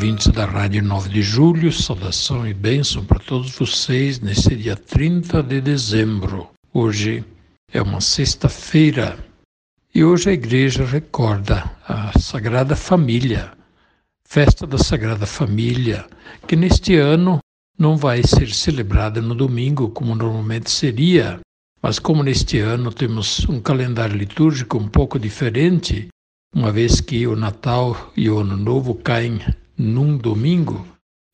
[0.00, 5.42] ouvintes da Rádio 9 de Julho, saudação e bênção para todos vocês nesse dia 30
[5.42, 6.48] de dezembro.
[6.72, 7.22] Hoje
[7.70, 9.18] é uma sexta-feira
[9.94, 13.52] e hoje a igreja recorda a Sagrada Família,
[14.26, 16.06] festa da Sagrada Família,
[16.48, 17.38] que neste ano
[17.78, 21.40] não vai ser celebrada no domingo como normalmente seria,
[21.82, 26.08] mas como neste ano temos um calendário litúrgico um pouco diferente,
[26.54, 29.40] uma vez que o Natal e o Ano Novo caem
[29.80, 30.86] num domingo,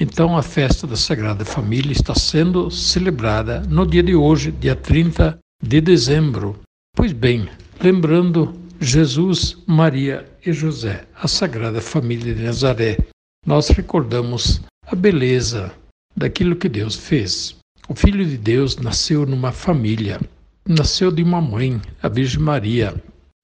[0.00, 5.38] então a festa da Sagrada Família está sendo celebrada no dia de hoje, dia 30
[5.62, 6.58] de dezembro.
[6.96, 7.48] Pois bem,
[7.80, 12.98] lembrando Jesus, Maria e José, a Sagrada Família de Nazaré,
[13.46, 15.72] nós recordamos a beleza
[16.16, 17.56] daquilo que Deus fez.
[17.88, 20.20] O Filho de Deus nasceu numa família,
[20.66, 22.94] nasceu de uma mãe, a Virgem Maria.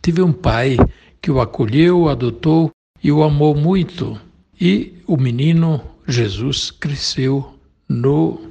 [0.03, 0.77] Teve um pai
[1.23, 2.71] que o acolheu, o adotou
[3.03, 4.21] e o amou muito.
[4.61, 7.55] E o menino Jesus cresceu
[7.89, 8.51] no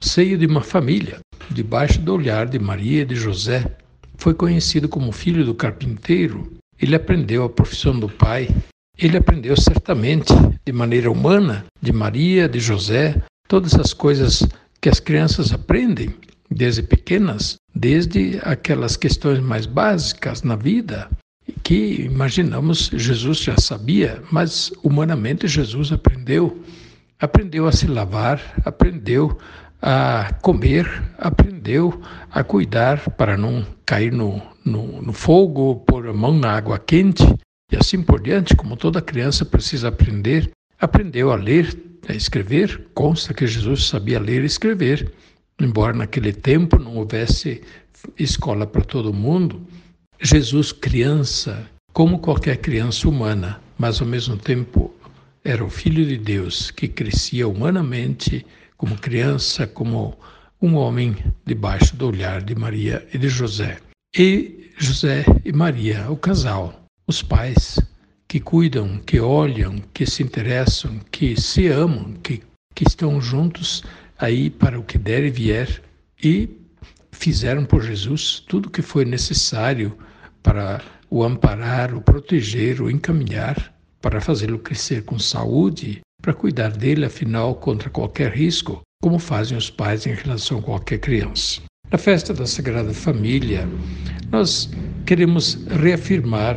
[0.00, 1.18] seio de uma família,
[1.50, 3.76] debaixo do olhar de Maria e de José.
[4.16, 6.50] Foi conhecido como filho do carpinteiro.
[6.80, 8.48] Ele aprendeu a profissão do pai.
[8.98, 10.32] Ele aprendeu certamente,
[10.64, 14.46] de maneira humana, de Maria, de José, todas as coisas
[14.80, 16.14] que as crianças aprendem
[16.50, 21.10] desde pequenas, desde aquelas questões mais básicas na vida,
[21.62, 26.62] que imaginamos Jesus já sabia, mas humanamente Jesus aprendeu.
[27.20, 29.38] Aprendeu a se lavar, aprendeu
[29.80, 30.86] a comer,
[31.18, 32.00] aprendeu
[32.30, 37.24] a cuidar para não cair no, no, no fogo, pôr a mão na água quente
[37.70, 40.50] e assim por diante, como toda criança precisa aprender.
[40.80, 41.76] Aprendeu a ler,
[42.08, 45.12] a escrever, consta que Jesus sabia ler e escrever,
[45.60, 47.62] embora naquele tempo não houvesse
[48.18, 49.66] escola para todo mundo.
[50.26, 54.90] Jesus, criança, como qualquer criança humana, mas ao mesmo tempo
[55.44, 58.46] era o Filho de Deus que crescia humanamente
[58.78, 60.18] como criança, como
[60.62, 61.14] um homem
[61.44, 63.76] debaixo do olhar de Maria e de José.
[64.16, 67.78] E José e Maria, o casal, os pais
[68.26, 72.40] que cuidam, que olham, que se interessam, que se amam, que,
[72.74, 73.84] que estão juntos
[74.18, 75.82] aí para o que der e vier
[76.22, 76.48] e
[77.12, 79.94] fizeram por Jesus tudo o que foi necessário
[80.44, 87.06] para o amparar, o proteger, o encaminhar, para fazê-lo crescer com saúde, para cuidar dele,
[87.06, 91.62] afinal, contra qualquer risco, como fazem os pais em relação a qualquer criança.
[91.90, 93.68] Na festa da Sagrada Família,
[94.30, 94.70] nós
[95.06, 96.56] queremos reafirmar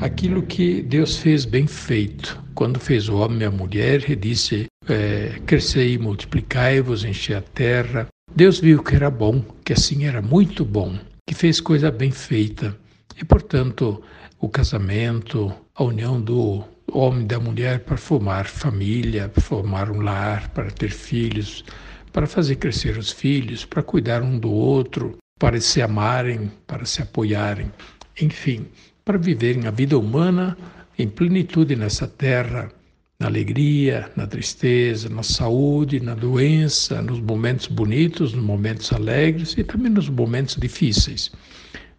[0.00, 2.40] aquilo que Deus fez bem feito.
[2.54, 7.40] Quando fez o homem e a mulher, e disse: é, Crescei e multiplicai-vos, enchei a
[7.40, 8.08] terra.
[8.34, 12.76] Deus viu que era bom, que assim era muito bom, que fez coisa bem feita.
[13.20, 14.02] E, portanto,
[14.40, 20.00] o casamento, a união do homem e da mulher para formar família, para formar um
[20.00, 21.64] lar, para ter filhos,
[22.12, 27.02] para fazer crescer os filhos, para cuidar um do outro, para se amarem, para se
[27.02, 27.72] apoiarem,
[28.20, 28.66] enfim,
[29.04, 30.56] para viverem a vida humana
[30.98, 32.70] em plenitude nessa terra,
[33.18, 39.64] na alegria, na tristeza, na saúde, na doença, nos momentos bonitos, nos momentos alegres e
[39.64, 41.30] também nos momentos difíceis.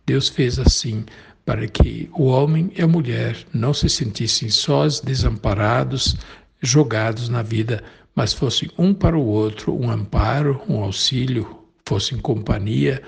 [0.06, 1.06] Deus fez assim
[1.46, 6.16] para que o homem e a mulher não se sentissem sós, desamparados,
[6.62, 7.84] jogados na vida,
[8.16, 13.02] mas fossem um para o outro um amparo, um auxílio, fossem companhia.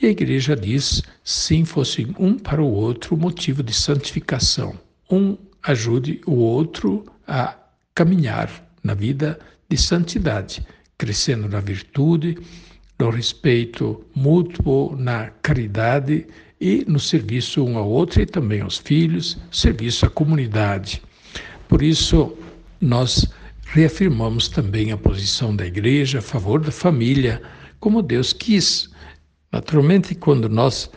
[0.00, 4.78] E a igreja diz: sim, fossem um para o outro motivo de santificação.
[5.10, 7.56] Um ajude o outro a
[7.94, 8.50] caminhar
[8.82, 9.38] na vida
[9.68, 10.64] de santidade,
[10.98, 12.36] crescendo na virtude,
[13.02, 16.24] no respeito mútuo, na caridade
[16.60, 21.02] e no serviço um ao outro e também aos filhos, serviço à comunidade.
[21.68, 22.32] Por isso,
[22.80, 23.26] nós
[23.64, 27.42] reafirmamos também a posição da igreja a favor da família,
[27.80, 28.88] como Deus quis.
[29.50, 30.88] Naturalmente, quando nós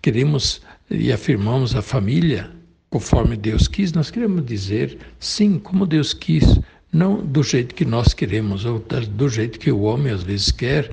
[0.00, 2.50] queremos e afirmamos a família
[2.88, 6.58] conforme Deus quis, nós queremos dizer sim, como Deus quis,
[6.90, 10.90] não do jeito que nós queremos ou do jeito que o homem às vezes quer,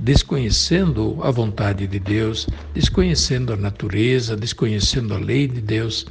[0.00, 6.06] desconhecendo a vontade de Deus, desconhecendo a natureza, desconhecendo a lei de Deus.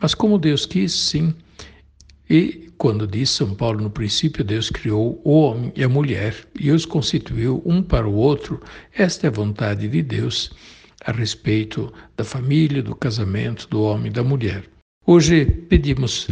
[0.00, 1.32] Mas como Deus quis, sim.
[2.28, 6.70] E quando diz São Paulo, no princípio Deus criou o homem e a mulher e
[6.72, 8.60] os constituiu um para o outro,
[8.92, 10.50] esta é a vontade de Deus
[11.04, 14.64] a respeito da família, do casamento, do homem e da mulher.
[15.06, 16.28] Hoje pedimos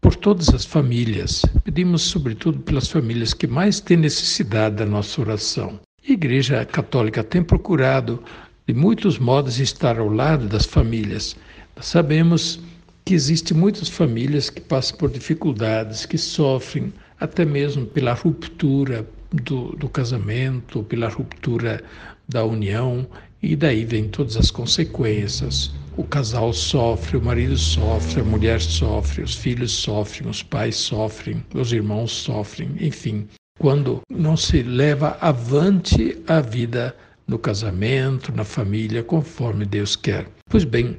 [0.00, 5.80] por todas as famílias, pedimos sobretudo pelas famílias que mais têm necessidade da nossa oração.
[6.10, 8.20] A Igreja Católica tem procurado,
[8.66, 11.36] de muitos modos, estar ao lado das famílias.
[11.80, 12.58] Sabemos
[13.04, 19.76] que existem muitas famílias que passam por dificuldades, que sofrem até mesmo pela ruptura do,
[19.76, 21.80] do casamento, pela ruptura
[22.28, 23.06] da união,
[23.40, 25.72] e daí vem todas as consequências.
[25.96, 31.40] O casal sofre, o marido sofre, a mulher sofre, os filhos sofrem, os pais sofrem,
[31.54, 33.28] os irmãos sofrem, enfim.
[33.60, 36.96] Quando não se leva avante a vida
[37.28, 40.26] no casamento, na família, conforme Deus quer.
[40.48, 40.96] Pois bem,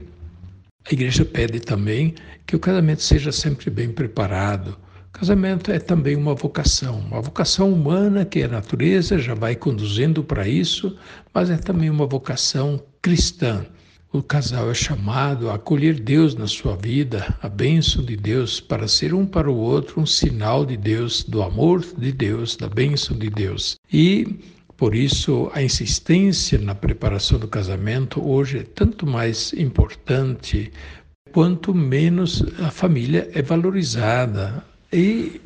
[0.88, 2.14] a igreja pede também
[2.46, 4.78] que o casamento seja sempre bem preparado.
[5.08, 10.24] O casamento é também uma vocação, uma vocação humana que a natureza já vai conduzindo
[10.24, 10.96] para isso,
[11.34, 13.66] mas é também uma vocação cristã.
[14.14, 18.86] O casal é chamado a acolher Deus na sua vida, a bênção de Deus, para
[18.86, 23.18] ser um para o outro um sinal de Deus, do amor de Deus, da bênção
[23.18, 23.78] de Deus.
[23.92, 24.28] E
[24.76, 30.74] por isso, a insistência na preparação do casamento hoje é tanto mais importante
[31.32, 34.62] quanto menos a família é valorizada.
[34.92, 35.40] E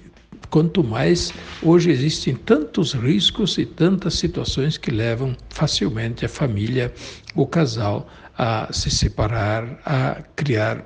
[0.50, 6.92] quanto mais hoje existem tantos riscos e tantas situações que levam facilmente a família,
[7.36, 10.86] o casal, a se separar, a criar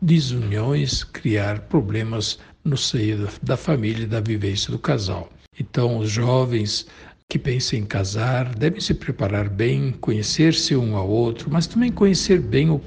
[0.00, 5.28] desuniões, criar problemas no seio da família e da vivência do casal.
[5.58, 6.86] Então, os jovens
[7.28, 12.40] que pensam em casar devem se preparar bem, conhecer-se um ao outro, mas também conhecer
[12.40, 12.78] bem o,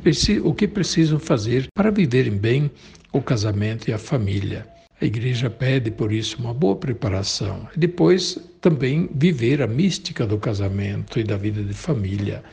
[0.54, 2.72] que precisam fazer para viverem bem
[3.12, 4.68] o casamento e a família.
[5.00, 7.68] A igreja pede, por isso, uma boa preparação.
[7.76, 12.44] Depois, também viver a mística do casamento e da vida de família.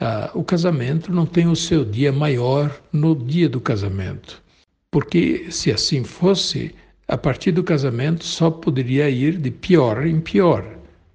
[0.00, 4.42] Ah, o casamento não tem o seu dia maior no dia do casamento.
[4.90, 6.74] Porque, se assim fosse,
[7.06, 10.64] a partir do casamento só poderia ir de pior em pior.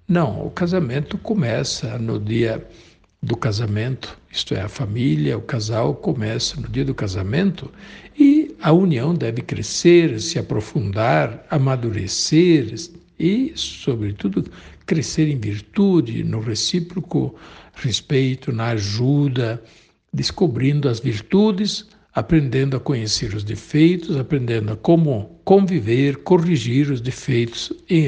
[0.06, 2.64] Não, o casamento começa no dia
[3.20, 7.72] do casamento, isto é, a família, o casal começa no dia do casamento
[8.16, 12.72] e a união deve crescer, se aprofundar, amadurecer
[13.18, 14.44] e, sobretudo,
[14.86, 17.34] crescer em virtude, no recíproco
[17.76, 19.62] respeito, na ajuda,
[20.12, 27.72] descobrindo as virtudes, aprendendo a conhecer os defeitos, aprendendo a como conviver, corrigir os defeitos
[27.88, 28.00] e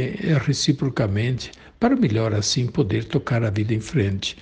[0.46, 4.36] reciprocamente para melhor assim poder tocar a vida em frente.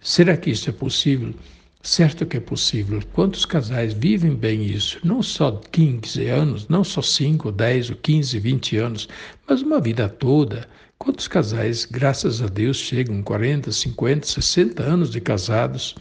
[0.00, 1.34] Será que isso é possível?
[1.82, 3.00] Certo que é possível.
[3.14, 4.98] Quantos casais vivem bem isso?
[5.02, 9.08] Não só 15 anos, não só 5, 10, 15, 20 anos,
[9.48, 10.68] mas uma vida toda.
[10.98, 15.94] Quantos casais, graças a Deus, chegam 40, 50, 60 anos de casados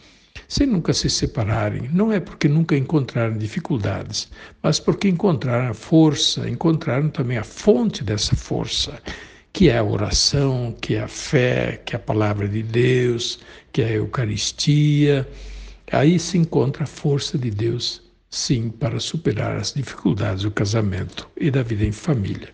[0.50, 1.90] sem nunca se separarem?
[1.94, 4.28] Não é porque nunca encontraram dificuldades,
[4.62, 9.02] mas porque encontraram a força, encontraram também a fonte dessa força
[9.54, 13.40] que é a oração, que é a fé, que é a palavra de Deus,
[13.72, 15.28] que é a Eucaristia.
[15.92, 21.50] Aí se encontra a força de Deus, sim, para superar as dificuldades do casamento e
[21.50, 22.50] da vida em família.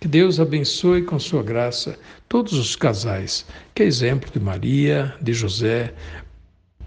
[0.00, 5.94] Que Deus abençoe com sua graça todos os casais, que, exemplo de Maria, de José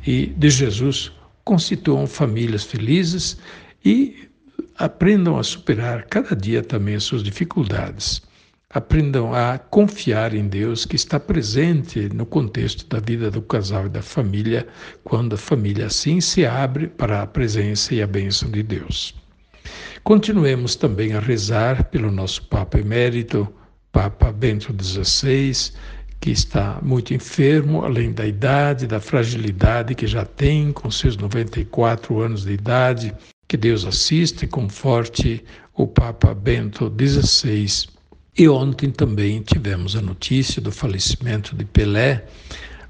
[0.06, 1.12] e de Jesus,
[1.44, 3.38] constituam famílias felizes
[3.86, 4.30] e
[4.78, 8.22] aprendam a superar cada dia também as suas dificuldades
[8.74, 13.90] aprendam a confiar em Deus que está presente no contexto da vida do casal e
[13.90, 14.68] da família,
[15.04, 19.16] quando a família assim se abre para a presença e a bênção de Deus.
[20.04, 23.48] Continuemos também a rezar pelo nosso Papa Emérito,
[23.92, 25.72] Papa Bento XVI,
[26.20, 32.20] que está muito enfermo, além da idade, da fragilidade que já tem com seus 94
[32.20, 33.14] anos de idade.
[33.48, 35.44] Que Deus assista e conforte
[35.76, 37.93] o Papa Bento XVI
[38.36, 42.26] e ontem também tivemos a notícia do falecimento de Pelé,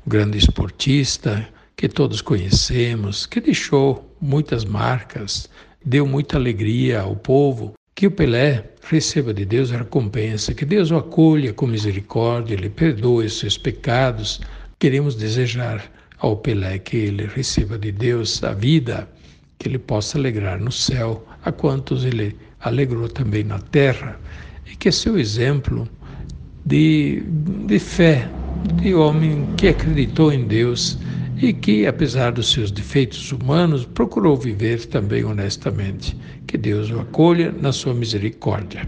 [0.05, 1.45] o grande esportista
[1.75, 5.49] que todos conhecemos, que deixou muitas marcas,
[5.83, 7.73] deu muita alegria ao povo.
[7.93, 12.69] Que o Pelé receba de Deus a recompensa, que Deus o acolha com misericórdia, lhe
[12.69, 14.39] perdoe seus pecados.
[14.79, 19.09] Queremos desejar ao Pelé que ele receba de Deus a vida,
[19.59, 24.17] que ele possa alegrar no céu a quantos ele alegrou também na terra
[24.71, 25.87] e que é seu exemplo
[26.65, 27.23] de,
[27.67, 28.29] de fé,
[28.81, 30.97] de homem que acreditou em Deus
[31.41, 36.15] e que, apesar dos seus defeitos humanos, procurou viver também honestamente.
[36.47, 38.87] Que Deus o acolha na sua misericórdia.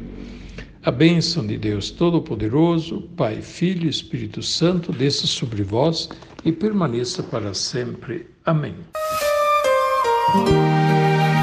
[0.84, 6.08] A bênção de Deus Todo-Poderoso, Pai, Filho e Espírito Santo, desça sobre vós
[6.46, 8.28] e permaneça para sempre.
[8.46, 8.76] Amém.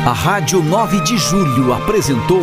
[0.06, 2.42] A Rádio 9 de Julho apresentou